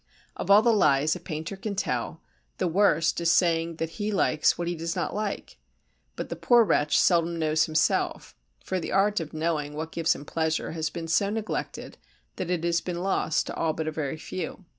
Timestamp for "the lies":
0.63-1.15